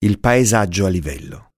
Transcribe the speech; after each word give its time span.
Il 0.00 0.20
paesaggio 0.20 0.86
a 0.86 0.88
livello. 0.88 1.50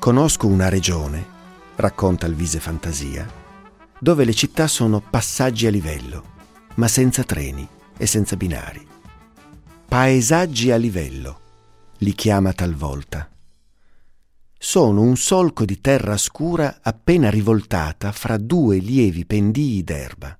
Conosco 0.00 0.48
una 0.48 0.68
regione, 0.68 1.24
racconta 1.76 2.26
il 2.26 2.34
Vise 2.34 2.58
Fantasia, 2.58 3.24
dove 4.00 4.24
le 4.24 4.34
città 4.34 4.66
sono 4.66 5.00
passaggi 5.00 5.68
a 5.68 5.70
livello, 5.70 6.24
ma 6.74 6.88
senza 6.88 7.22
treni 7.22 7.64
e 7.96 8.06
senza 8.06 8.34
binari. 8.34 8.84
Paesaggi 9.86 10.72
a 10.72 10.76
livello, 10.76 11.40
li 11.98 12.12
chiama 12.14 12.52
talvolta 12.52 13.30
sono 14.62 15.00
un 15.00 15.16
solco 15.16 15.64
di 15.64 15.80
terra 15.80 16.18
scura 16.18 16.80
appena 16.82 17.30
rivoltata 17.30 18.12
fra 18.12 18.36
due 18.36 18.76
lievi 18.76 19.24
pendii 19.24 19.82
d'erba. 19.82 20.38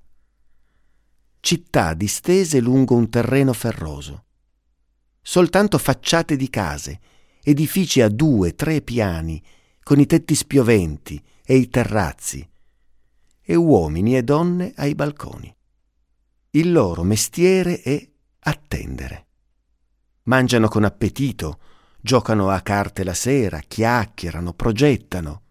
Città 1.39 1.95
distese 1.95 2.59
lungo 2.59 2.93
un 2.93 3.09
terreno 3.09 3.51
ferroso. 3.51 4.25
Soltanto 5.23 5.79
facciate 5.79 6.35
di 6.35 6.51
case, 6.51 6.99
edifici 7.41 7.99
a 7.99 8.09
due, 8.09 8.53
tre 8.53 8.81
piani, 8.81 9.41
con 9.81 9.99
i 9.99 10.05
tetti 10.05 10.35
spioventi 10.35 11.19
e 11.43 11.55
i 11.55 11.67
terrazzi, 11.67 12.47
e 13.41 13.55
uomini 13.55 14.15
e 14.17 14.21
donne 14.21 14.71
ai 14.75 14.93
balconi. 14.93 15.53
Il 16.51 16.71
loro 16.71 17.01
mestiere 17.01 17.81
è 17.81 18.07
attendere. 18.41 19.25
Mangiano 20.23 20.67
con 20.67 20.83
appetito, 20.83 21.59
giocano 22.01 22.49
a 22.49 22.61
carte 22.61 23.03
la 23.03 23.13
sera, 23.13 23.59
chiacchierano, 23.59 24.53
progettano 24.53 25.43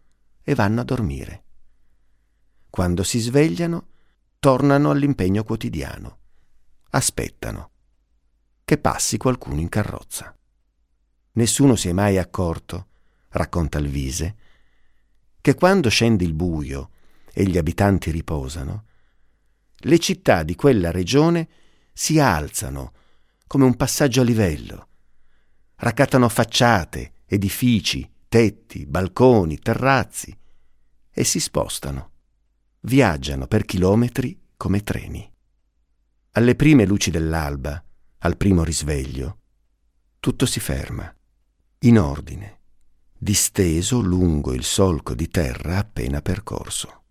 e 0.43 0.55
vanno 0.55 0.81
a 0.81 0.85
dormire. 0.85 1.45
Quando 2.69 3.05
si 3.05 3.21
svegliano, 3.21 3.87
tornano 4.41 4.91
all'impegno 4.91 5.45
quotidiano. 5.45 6.19
Aspettano 6.91 7.71
che 8.65 8.79
passi 8.79 9.17
qualcuno 9.17 9.61
in 9.61 9.69
carrozza. 9.69 10.37
Nessuno 11.33 11.77
si 11.77 11.89
è 11.89 11.93
mai 11.93 12.19
accorto, 12.19 12.89
racconta 13.31 13.79
il 13.79 13.89
Vise, 13.89 14.37
che 15.41 15.55
quando 15.55 15.89
scende 15.89 16.25
il 16.25 16.35
buio 16.35 16.91
e 17.33 17.45
gli 17.45 17.59
abitanti 17.59 18.11
riposano, 18.11 18.87
le 19.83 19.99
città 19.99 20.43
di 20.43 20.57
quella 20.57 20.91
regione 20.91 21.49
si 21.93 22.19
alzano 22.19 22.93
come 23.47 23.65
un 23.65 23.77
passaggio 23.77 24.21
a 24.21 24.25
livello 24.25 24.89
raccattano 25.81 26.29
facciate, 26.29 27.13
edifici, 27.27 28.09
tetti, 28.29 28.87
balconi, 28.87 29.59
terrazzi 29.59 30.37
e 31.11 31.25
si 31.25 31.41
spostano. 31.41 32.11
Viaggiano 32.81 33.47
per 33.47 33.65
chilometri 33.65 34.39
come 34.57 34.83
treni. 34.83 35.29
Alle 36.33 36.55
prime 36.55 36.87
luci 36.87 37.11
dell'alba, 37.11 37.83
al 38.19 38.37
primo 38.37 38.63
risveglio, 38.63 39.39
tutto 40.21 40.47
si 40.47 40.61
ferma, 40.61 41.13
in 41.81 41.99
ordine, 41.99 42.59
disteso 43.17 44.01
lungo 44.01 44.53
il 44.53 44.65
solco 44.65 45.15
di 45.15 45.29
terra 45.29 45.79
appena 45.79 46.21
percorso. 46.21 47.05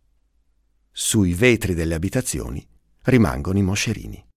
Sui 0.92 1.34
vetri 1.34 1.74
delle 1.74 1.96
abitazioni 1.96 2.66
rimangono 3.04 3.58
i 3.58 3.64
moscerini. 3.64 4.29